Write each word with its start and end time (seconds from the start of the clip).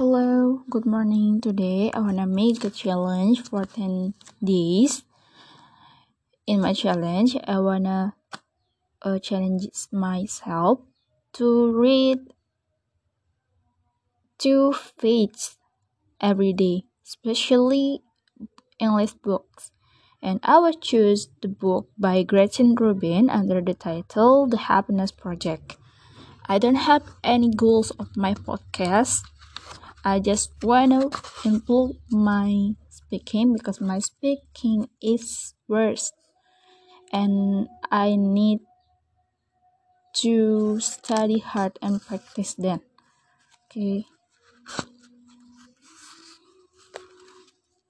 Hello, 0.00 0.64
good 0.70 0.86
morning. 0.86 1.42
Today 1.42 1.90
I 1.92 2.00
wanna 2.00 2.26
make 2.26 2.64
a 2.64 2.70
challenge 2.70 3.42
for 3.44 3.66
10 3.66 4.14
days. 4.42 5.02
In 6.46 6.62
my 6.62 6.72
challenge, 6.72 7.36
I 7.44 7.58
wanna 7.58 8.14
uh, 9.02 9.18
challenge 9.18 9.68
myself 9.92 10.80
to 11.34 11.70
read 11.78 12.32
two 14.38 14.72
pages 14.96 15.58
every 16.18 16.54
day, 16.54 16.84
especially 17.04 18.00
English 18.78 19.12
books. 19.20 19.70
And 20.22 20.40
I 20.42 20.60
will 20.60 20.80
choose 20.80 21.28
the 21.42 21.48
book 21.48 21.90
by 21.98 22.22
Gretchen 22.22 22.74
Rubin 22.74 23.28
under 23.28 23.60
the 23.60 23.74
title 23.74 24.46
The 24.46 24.64
Happiness 24.64 25.12
Project. 25.12 25.76
I 26.48 26.56
don't 26.56 26.88
have 26.88 27.04
any 27.22 27.52
goals 27.52 27.90
of 28.00 28.16
my 28.16 28.32
podcast 28.32 29.20
I 30.04 30.18
just 30.18 30.52
wanna 30.62 31.10
improve 31.44 31.96
my 32.10 32.74
speaking 32.88 33.52
because 33.52 33.80
my 33.80 33.98
speaking 33.98 34.88
is 35.02 35.54
worse 35.68 36.12
and 37.12 37.68
I 37.90 38.16
need 38.16 38.60
to 40.22 40.80
study 40.80 41.38
hard 41.38 41.78
and 41.82 42.00
practice 42.00 42.54
then. 42.54 42.80
Okay. 43.66 44.06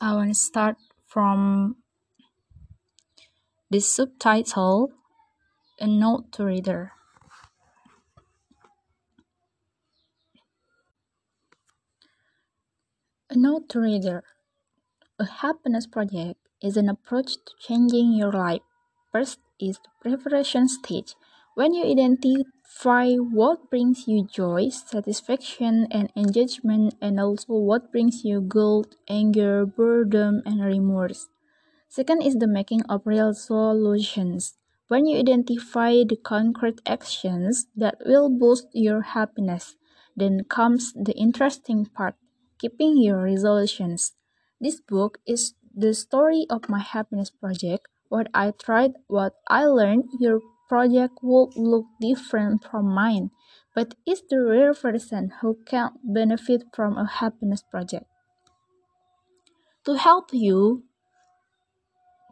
I 0.00 0.14
want 0.14 0.28
to 0.28 0.34
start 0.34 0.76
from 1.06 1.76
the 3.70 3.80
subtitle 3.80 4.92
A 5.80 5.86
Note 5.86 6.30
to 6.32 6.44
Reader. 6.44 6.92
A 13.34 13.36
note 13.36 13.74
reader. 13.74 14.22
A 15.18 15.24
happiness 15.24 15.88
project 15.88 16.38
is 16.62 16.76
an 16.76 16.88
approach 16.88 17.32
to 17.34 17.52
changing 17.58 18.12
your 18.12 18.30
life. 18.30 18.62
First 19.10 19.40
is 19.58 19.80
the 19.82 19.90
preparation 20.00 20.68
stage. 20.68 21.16
When 21.56 21.74
you 21.74 21.84
identify 21.84 23.16
what 23.16 23.70
brings 23.70 24.06
you 24.06 24.24
joy, 24.24 24.68
satisfaction, 24.68 25.88
and 25.90 26.12
engagement, 26.14 26.94
and 27.02 27.18
also 27.18 27.54
what 27.54 27.90
brings 27.90 28.24
you 28.24 28.40
guilt, 28.40 28.94
anger, 29.08 29.66
boredom, 29.66 30.42
and 30.46 30.64
remorse. 30.64 31.26
Second 31.88 32.22
is 32.22 32.36
the 32.36 32.46
making 32.46 32.82
of 32.82 33.02
real 33.04 33.34
solutions. 33.34 34.54
When 34.86 35.06
you 35.06 35.18
identify 35.18 36.04
the 36.06 36.20
concrete 36.22 36.80
actions 36.86 37.66
that 37.74 37.96
will 38.06 38.30
boost 38.30 38.68
your 38.72 39.00
happiness, 39.02 39.74
then 40.14 40.44
comes 40.44 40.92
the 40.92 41.14
interesting 41.14 41.86
part 41.86 42.14
keeping 42.64 42.96
your 42.96 43.20
resolutions. 43.20 44.14
This 44.58 44.80
book 44.80 45.18
is 45.26 45.52
the 45.76 45.92
story 45.92 46.46
of 46.48 46.66
my 46.66 46.80
happiness 46.80 47.28
project. 47.28 47.88
What 48.08 48.28
I 48.32 48.52
tried, 48.52 48.92
what 49.06 49.34
I 49.48 49.66
learned, 49.66 50.04
your 50.18 50.40
project 50.66 51.12
will 51.20 51.52
look 51.56 51.84
different 52.00 52.64
from 52.64 52.88
mine, 52.88 53.32
but 53.74 53.94
it's 54.06 54.22
the 54.30 54.40
rare 54.40 54.72
person 54.72 55.32
who 55.42 55.58
can 55.66 55.90
benefit 56.02 56.64
from 56.72 56.96
a 56.96 57.06
happiness 57.06 57.62
project. 57.62 58.06
To 59.84 59.98
help 59.98 60.32
you 60.32 60.84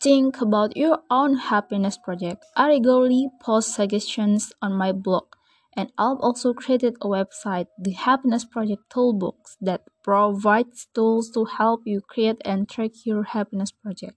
think 0.00 0.40
about 0.40 0.74
your 0.74 1.00
own 1.10 1.36
happiness 1.36 1.98
project, 1.98 2.46
I 2.56 2.68
regularly 2.68 3.28
post 3.42 3.74
suggestions 3.74 4.54
on 4.62 4.72
my 4.72 4.92
blog 4.92 5.36
and 5.76 5.92
I've 5.98 6.18
also 6.20 6.54
created 6.54 6.96
a 7.00 7.06
website, 7.06 7.66
the 7.78 7.92
Happiness 7.92 8.44
Project 8.44 8.82
Toolbox, 8.90 9.56
that 9.60 9.82
provides 10.02 10.86
tools 10.94 11.30
to 11.32 11.44
help 11.44 11.82
you 11.86 12.00
create 12.00 12.40
and 12.44 12.68
track 12.68 12.92
your 13.04 13.24
happiness 13.24 13.72
project. 13.72 14.16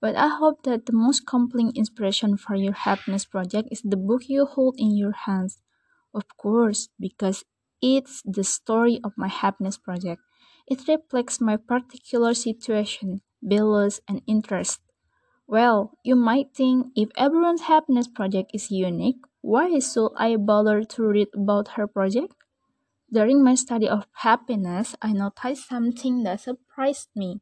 But 0.00 0.16
I 0.16 0.28
hope 0.28 0.62
that 0.64 0.86
the 0.86 0.92
most 0.92 1.26
compelling 1.26 1.72
inspiration 1.74 2.36
for 2.36 2.54
your 2.54 2.74
happiness 2.74 3.24
project 3.24 3.68
is 3.72 3.82
the 3.82 3.96
book 3.96 4.28
you 4.28 4.46
hold 4.46 4.76
in 4.78 4.96
your 4.96 5.12
hands. 5.12 5.60
Of 6.14 6.24
course, 6.38 6.88
because 7.00 7.44
it's 7.82 8.22
the 8.24 8.44
story 8.44 9.00
of 9.04 9.12
my 9.16 9.28
happiness 9.28 9.78
project. 9.78 10.22
It 10.68 10.86
reflects 10.88 11.40
my 11.40 11.56
particular 11.56 12.34
situation, 12.34 13.22
values, 13.42 14.00
and 14.08 14.22
interests. 14.26 14.80
Well, 15.46 15.98
you 16.04 16.16
might 16.16 16.54
think 16.54 16.88
if 16.96 17.08
everyone's 17.16 17.62
happiness 17.62 18.08
project 18.08 18.50
is 18.54 18.70
unique, 18.70 19.22
why 19.50 19.78
should 19.80 20.12
I 20.16 20.36
bother 20.36 20.84
to 20.84 21.00
read 21.14 21.28
about 21.34 21.68
her 21.76 21.86
project? 21.86 22.34
During 23.12 23.44
my 23.44 23.54
study 23.56 23.88
of 23.88 24.06
happiness, 24.28 24.96
I 25.02 25.12
noticed 25.12 25.68
something 25.68 26.24
that 26.24 26.40
surprised 26.42 27.10
me. 27.16 27.40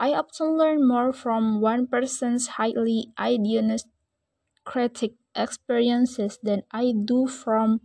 I 0.00 0.14
often 0.14 0.58
learn 0.58 0.86
more 0.88 1.12
from 1.12 1.60
one 1.60 1.86
person's 1.88 2.48
highly 2.58 3.12
idiosyncratic 3.20 5.12
experiences 5.36 6.38
than 6.42 6.62
I 6.72 6.92
do 7.04 7.26
from 7.28 7.80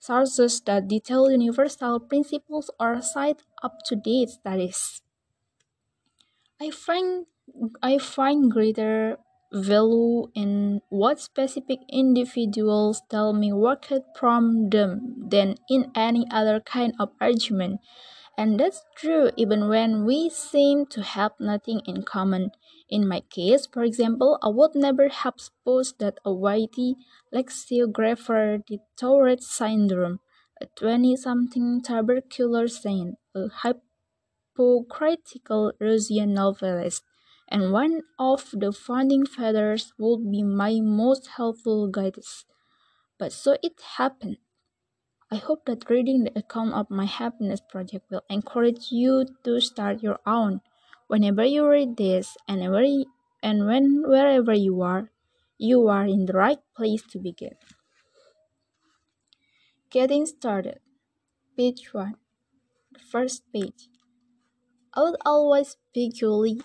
sources 0.00 0.60
that 0.62 0.88
detail 0.88 1.30
universal 1.30 2.00
principles 2.00 2.70
or 2.80 3.02
cite 3.02 3.42
up 3.62 3.78
to 3.86 3.96
date 3.96 4.30
studies. 4.30 5.02
I 6.60 6.70
find 6.70 7.26
I 7.82 7.98
find 7.98 8.50
greater 8.50 9.18
value 9.52 10.26
in 10.34 10.80
what 10.88 11.20
specific 11.20 11.80
individuals 11.90 13.02
tell 13.08 13.32
me 13.32 13.52
worked 13.52 13.92
from 14.18 14.70
them 14.70 15.28
than 15.28 15.56
in 15.68 15.90
any 15.94 16.26
other 16.30 16.60
kind 16.60 16.94
of 16.98 17.10
argument. 17.20 17.80
And 18.36 18.58
that's 18.58 18.82
true 18.96 19.30
even 19.36 19.68
when 19.68 20.04
we 20.04 20.30
seem 20.30 20.86
to 20.86 21.02
have 21.02 21.32
nothing 21.38 21.82
in 21.86 22.02
common. 22.02 22.50
In 22.88 23.06
my 23.06 23.20
case, 23.20 23.66
for 23.70 23.82
example, 23.82 24.38
I 24.42 24.48
would 24.48 24.74
never 24.74 25.08
have 25.08 25.34
supposed 25.36 25.98
that 26.00 26.18
a 26.24 26.30
whitey 26.30 26.94
lexicographer 27.30 28.58
did 28.66 28.80
Tourette 28.96 29.42
syndrome, 29.42 30.20
a 30.60 30.66
20 30.76 31.16
something 31.16 31.82
tubercular 31.82 32.68
saint, 32.68 33.16
a 33.34 33.48
hypocritical 34.56 35.72
Russian 35.80 36.34
novelist, 36.34 37.02
and 37.52 37.70
one 37.70 38.00
of 38.18 38.48
the 38.54 38.72
founding 38.72 39.26
fathers 39.26 39.92
would 39.98 40.24
be 40.32 40.42
my 40.42 40.80
most 40.80 41.28
helpful 41.36 41.86
guides. 41.86 42.46
But 43.18 43.30
so 43.30 43.58
it 43.62 43.78
happened. 43.98 44.38
I 45.30 45.36
hope 45.36 45.66
that 45.66 45.90
reading 45.90 46.24
the 46.24 46.38
account 46.38 46.72
of 46.72 46.88
my 46.88 47.04
happiness 47.04 47.60
project 47.60 48.10
will 48.10 48.24
encourage 48.30 48.90
you 48.90 49.26
to 49.44 49.60
start 49.60 50.02
your 50.02 50.18
own. 50.26 50.62
Whenever 51.08 51.44
you 51.44 51.68
read 51.68 51.98
this 51.98 52.38
and 52.48 52.62
you, 52.62 53.04
and 53.42 53.66
when 53.66 54.02
wherever 54.06 54.54
you 54.54 54.80
are, 54.80 55.10
you 55.58 55.88
are 55.88 56.06
in 56.06 56.24
the 56.24 56.32
right 56.32 56.60
place 56.74 57.02
to 57.10 57.18
begin. 57.18 57.56
Getting 59.90 60.24
started. 60.24 60.80
Page 61.54 61.92
1. 61.92 62.14
The 62.94 62.98
first 62.98 63.42
page. 63.52 63.88
I 64.94 65.04
would 65.04 65.16
always 65.24 65.78
be 65.94 66.10
vaguely 66.10 66.60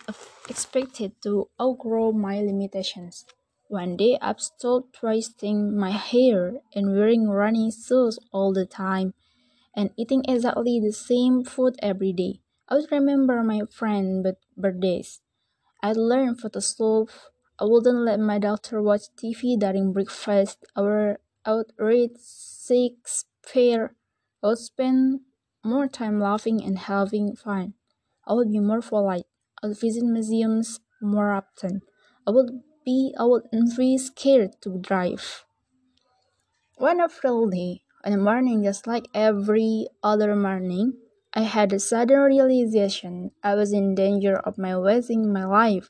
expected 0.50 1.22
to 1.24 1.50
outgrow 1.62 2.12
my 2.12 2.42
limitations. 2.42 3.26
One 3.70 3.96
day 3.96 4.18
I 4.22 4.34
stopped 4.38 4.94
twisting 4.94 5.78
my 5.78 5.92
hair 5.92 6.60
and 6.76 6.92
wearing 6.92 7.30
running 7.30 7.72
shoes 7.72 8.20
all 8.34 8.52
the 8.52 8.66
time 8.66 9.14
and 9.74 9.92
eating 9.96 10.26
exactly 10.28 10.80
the 10.80 10.92
same 10.92 11.46
food 11.46 11.76
every 11.82 12.12
day. 12.12 12.42
I 12.68 12.76
would 12.76 12.92
remember 12.92 13.44
my 13.44 13.62
friend 13.72 14.24
but 14.24 14.40
birthdays. 14.58 15.22
I'd 15.82 15.96
learn 15.96 16.36
Photoshop. 16.36 17.10
I 17.60 17.64
wouldn't 17.64 18.00
let 18.04 18.20
my 18.20 18.40
daughter 18.40 18.82
watch 18.82 19.04
TV 19.16 19.56
during 19.58 19.94
breakfast. 19.94 20.66
I 20.76 20.82
would 20.82 21.72
read 21.78 22.12
Shakespeare. 22.20 23.96
I 24.44 24.48
would 24.48 24.58
spend 24.58 25.22
more 25.64 25.88
time 25.88 26.20
laughing 26.20 26.62
and 26.62 26.78
having 26.78 27.34
fun. 27.36 27.76
I 28.28 28.34
would 28.34 28.52
be 28.52 28.60
more 28.60 28.82
polite. 28.82 29.26
I 29.64 29.68
would 29.68 29.80
visit 29.80 30.04
museums 30.04 30.82
more 31.02 31.32
often. 31.32 31.82
I 32.28 32.32
would 32.32 32.62
be 32.84 33.16
I 33.18 33.24
wouldn't 33.24 33.78
be 33.78 33.98
scared 33.98 34.62
to 34.62 34.78
drive. 34.78 35.46
One 36.78 37.00
April 37.02 37.50
day, 37.50 37.84
on 38.06 38.14
a 38.14 38.18
morning 38.18 38.64
just 38.64 38.86
like 38.86 39.08
every 39.14 39.88
other 40.04 40.36
morning, 40.36 40.94
I 41.34 41.42
had 41.42 41.72
a 41.72 41.80
sudden 41.80 42.20
realization 42.20 43.32
I 43.44 43.56
was 43.56 43.72
in 43.72 43.96
danger 43.96 44.36
of 44.38 44.58
my 44.58 44.78
wasting 44.78 45.32
my 45.32 45.46
life. 45.46 45.90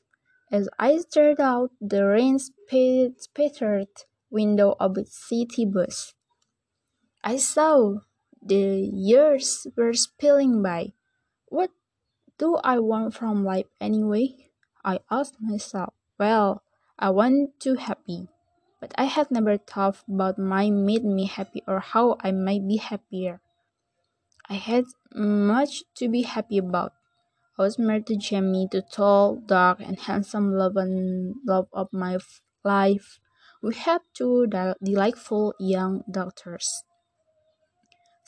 As 0.52 0.70
I 0.80 0.98
stared 1.00 1.42
out 1.42 1.72
the 1.82 2.06
rain 2.06 2.40
spattered 2.40 3.88
window 4.30 4.76
of 4.80 4.98
a 4.98 5.06
city 5.06 5.66
bus, 5.66 6.14
I 7.24 7.38
saw 7.38 8.00
the 8.42 8.90
years 8.94 9.68
were 9.76 9.94
spilling 9.94 10.62
by. 10.64 10.94
Do 12.38 12.58
I 12.64 12.80
want 12.80 13.16
from 13.16 13.44
life 13.44 13.66
anyway? 13.82 14.52
I 14.86 15.00
asked 15.10 15.38
myself. 15.40 15.94
Well, 16.20 16.62
I 17.00 17.10
want 17.10 17.60
to 17.62 17.76
be 17.76 17.82
happy, 17.82 18.28
but 18.80 18.94
I 18.98 19.06
had 19.06 19.32
never 19.32 19.58
thought 19.58 19.98
about 20.08 20.38
my 20.38 20.70
made 20.70 21.04
me 21.04 21.26
happy 21.26 21.64
or 21.68 21.80
how 21.80 22.18
I 22.22 22.32
might 22.32 22.68
be 22.68 22.78
happier. 22.78 23.42
I 24.50 24.56
had 24.56 24.86
much 25.14 25.84
to 25.96 26.08
be 26.08 26.22
happy 26.22 26.60
about. 26.60 26.94
I 27.58 27.64
was 27.64 27.80
married 27.80 28.06
to 28.08 28.16
Jamie, 28.16 28.68
the 28.72 28.82
tall, 28.82 29.36
dark, 29.36 29.80
and 29.80 30.00
handsome 30.00 30.54
love 30.54 30.78
and 30.78 31.36
love 31.46 31.68
of 31.74 31.90
my 31.92 32.20
life. 32.64 33.20
We 33.64 33.74
had 33.74 34.02
two 34.14 34.48
delightful 34.48 35.56
young 35.60 36.04
daughters 36.10 36.84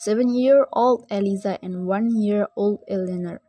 seven 0.00 0.34
year 0.34 0.66
old 0.72 1.04
Eliza 1.10 1.58
and 1.62 1.86
one 1.86 2.16
year 2.16 2.48
old 2.56 2.80
Eleanor. 2.88 3.42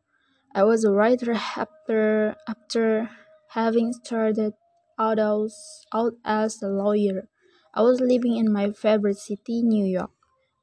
I 0.55 0.63
was 0.63 0.83
a 0.85 0.91
writer 0.91 1.33
after, 1.33 2.35
after 2.47 3.09
having 3.49 3.91
started 3.93 4.53
out 4.97 5.19
as, 5.19 5.85
out 5.93 6.13
as 6.23 6.61
a 6.61 6.69
lawyer. 6.69 7.27
I 7.73 7.81
was 7.81 7.99
living 7.99 8.37
in 8.37 8.51
my 8.51 8.71
favorite 8.71 9.17
city, 9.17 9.61
New 9.61 9.85
York. 9.85 10.11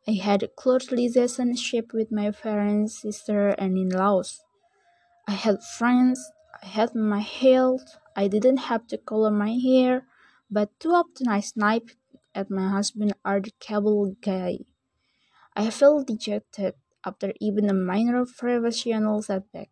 I 0.08 0.12
had 0.12 0.42
a 0.42 0.48
close 0.48 0.90
relationship 0.92 1.92
with 1.92 2.12
my 2.12 2.30
parents, 2.30 3.02
sister, 3.02 3.48
and 3.50 3.76
in 3.78 3.90
laws. 3.90 4.42
I 5.28 5.32
had 5.32 5.62
friends, 5.62 6.20
I 6.62 6.66
had 6.66 6.94
my 6.94 7.20
health, 7.20 7.98
I 8.16 8.28
didn't 8.28 8.58
have 8.70 8.86
to 8.88 8.98
color 8.98 9.30
my 9.30 9.52
hair, 9.52 10.06
but 10.50 10.78
too 10.80 10.90
often 10.90 11.28
I 11.28 11.40
sniped 11.40 11.96
at 12.34 12.50
my 12.50 12.68
husband 12.70 13.14
or 13.24 13.40
the 13.40 13.52
cable 13.60 14.16
guy. 14.22 14.60
I 15.54 15.68
felt 15.70 16.06
dejected 16.06 16.74
after 17.04 17.34
even 17.40 17.68
a 17.68 17.74
minor 17.74 18.24
professional 18.26 19.20
setback. 19.22 19.70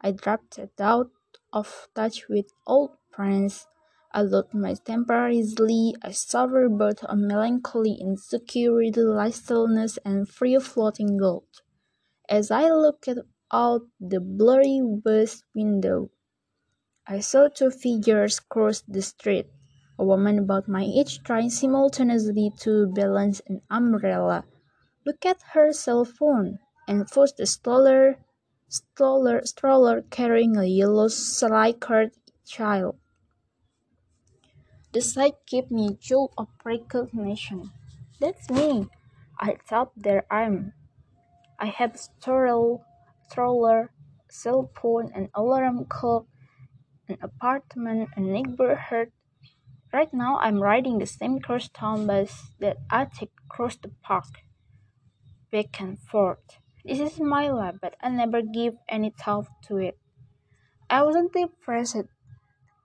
I 0.00 0.12
dropped 0.12 0.58
out 0.78 1.10
of 1.52 1.88
touch 1.94 2.28
with 2.28 2.52
old 2.66 2.90
friends. 3.10 3.66
I 4.12 4.22
lost 4.22 4.54
my 4.54 4.74
temper 4.74 5.28
easily. 5.28 5.94
I 6.02 6.12
suffered 6.12 6.78
both 6.78 7.02
a 7.02 7.16
melancholy, 7.16 7.98
insecurity, 8.00 9.00
listlessness, 9.00 9.98
and 10.04 10.28
free 10.28 10.58
floating 10.58 11.18
guilt. 11.18 11.62
As 12.28 12.50
I 12.50 12.68
looked 12.70 13.08
out 13.52 13.82
the 14.00 14.20
blurry 14.20 14.80
bus 14.82 15.42
window, 15.54 16.10
I 17.06 17.20
saw 17.20 17.48
two 17.48 17.70
figures 17.70 18.40
cross 18.40 18.82
the 18.86 19.02
street. 19.02 19.46
A 19.98 20.04
woman 20.04 20.38
about 20.38 20.68
my 20.68 20.82
age 20.82 21.22
trying 21.22 21.50
simultaneously 21.50 22.52
to 22.60 22.86
balance 22.88 23.40
an 23.46 23.62
umbrella, 23.70 24.44
look 25.06 25.24
at 25.24 25.40
her 25.52 25.72
cell 25.72 26.04
phone, 26.04 26.58
and 26.86 27.06
pushed 27.06 27.38
the 27.38 27.46
stroller, 27.46 28.18
stroller, 28.68 29.44
stroller 29.44 30.02
carrying 30.02 30.56
a 30.56 30.64
yellow 30.64 31.08
slide-cart 31.08 32.12
child. 32.44 32.96
The 34.92 35.00
sight 35.00 35.34
gave 35.46 35.70
me 35.70 35.88
a 35.88 35.94
jolt 35.94 36.32
of 36.38 36.48
recognition. 36.64 37.70
That's 38.20 38.48
me, 38.50 38.88
I 39.38 39.56
thought 39.68 39.92
there 39.96 40.24
I 40.30 40.42
am. 40.42 40.72
I 41.58 41.66
have 41.66 41.98
stroller, 41.98 42.78
stroller, 43.28 43.92
cell 44.30 44.70
phone, 44.74 45.10
an 45.14 45.28
alarm 45.34 45.84
clock, 45.86 46.26
an 47.08 47.18
apartment, 47.22 48.08
a 48.16 48.20
neighborhood. 48.20 49.12
Right 49.92 50.12
now, 50.12 50.38
I'm 50.38 50.62
riding 50.62 50.98
the 50.98 51.06
same 51.06 51.40
crosstown 51.40 52.06
bus 52.06 52.50
that 52.58 52.78
I 52.90 53.04
take 53.06 53.32
across 53.46 53.76
the 53.76 53.90
park, 54.02 54.42
back 55.50 55.80
and 55.80 55.98
forth. 55.98 56.58
This 56.86 57.00
is 57.00 57.20
my 57.20 57.50
life, 57.50 57.76
but 57.82 57.96
I 58.00 58.08
never 58.08 58.42
give 58.42 58.74
any 58.88 59.10
thought 59.10 59.48
to 59.64 59.76
it. 59.78 59.98
I 60.88 61.02
wasn't 61.02 61.32
depressed, 61.32 62.06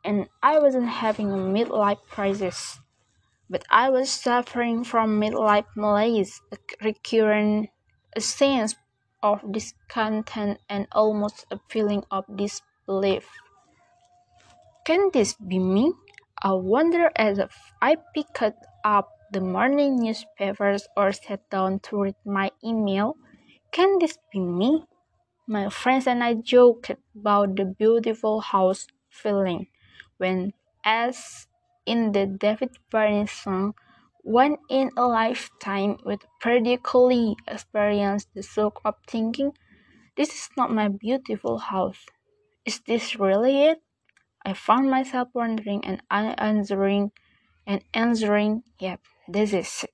and 0.04 0.28
I 0.42 0.60
wasn't 0.60 0.90
having 0.90 1.32
a 1.32 1.38
midlife 1.38 2.02
crisis, 2.10 2.80
but 3.50 3.64
I 3.70 3.90
was 3.90 4.10
suffering 4.10 4.84
from 4.84 5.22
midlife 5.22 5.68
malaise, 5.76 6.42
a 6.52 6.58
recurrent 6.84 7.70
a 8.16 8.22
sense 8.22 8.76
of 9.22 9.40
discontent 9.52 10.60
and 10.68 10.88
almost 10.92 11.46
a 11.52 11.60
feeling 11.70 12.04
of 12.10 12.26
disbelief. 12.36 13.30
Can 14.84 15.12
this 15.14 15.34
be 15.36 15.60
me? 15.60 15.94
I 16.42 16.54
wonder 16.54 17.12
as 17.16 17.38
if 17.38 17.54
I 17.82 17.98
picked 18.16 18.42
up 18.84 19.10
the 19.32 19.42
morning 19.42 20.02
newspapers 20.02 20.88
or 20.98 21.12
sat 21.12 21.48
down 21.52 21.80
to 21.82 22.02
read 22.02 22.16
my 22.26 22.52
email. 22.66 23.16
Can 23.72 24.00
this 24.00 24.18
be 24.32 24.40
me? 24.40 24.86
My 25.48 25.70
friends 25.70 26.08
and 26.08 26.24
I 26.24 26.36
joked 26.36 26.92
about 27.16 27.56
the 27.56 27.66
beautiful 27.66 28.42
house 28.42 28.88
feeling 29.10 29.68
when, 30.18 30.54
as 30.86 31.48
in 31.86 32.12
the 32.14 32.26
David 32.26 32.78
Byrne 32.90 33.28
song, 33.28 33.76
one 34.24 34.58
in 34.70 34.92
a 34.98 35.08
lifetime 35.08 35.98
would 36.06 36.26
periodically 36.42 37.36
experience 37.48 38.28
the 38.34 38.44
shock 38.44 38.82
of 38.86 38.96
thinking, 39.08 39.54
This 40.18 40.30
is 40.30 40.50
not 40.58 40.72
my 40.72 40.90
beautiful 40.90 41.60
house. 41.60 42.06
Is 42.66 42.82
this 42.88 43.18
really 43.20 43.64
it? 43.66 43.82
I 44.46 44.54
found 44.54 44.92
myself 44.92 45.30
wondering 45.34 45.86
and 45.86 46.04
answering 46.12 47.12
and 47.68 47.84
answering, 47.94 48.64
Yep, 48.80 49.02
this 49.28 49.54
is 49.54 49.86
it. 49.86 49.92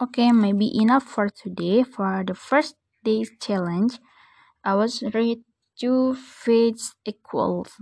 Okay, 0.00 0.32
maybe 0.32 0.72
enough 0.80 1.02
for 1.04 1.28
today. 1.28 1.82
For 1.82 2.24
the 2.26 2.34
first 2.34 2.76
day's 3.04 3.30
challenge, 3.40 3.98
I 4.64 4.74
was 4.76 5.02
read 5.14 5.44
two 5.78 6.14
fates 6.14 6.94
equals 7.06 7.72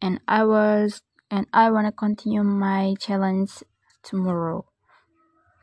and 0.00 0.20
I 0.28 0.44
was 0.44 1.02
and 1.30 1.46
I 1.52 1.70
want 1.72 1.86
to 1.86 1.92
continue 1.92 2.42
my 2.44 2.94
challenge 3.00 3.64
tomorrow. 4.04 4.66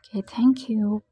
Okay, 0.05 0.21
thank 0.21 0.69
you. 0.69 1.03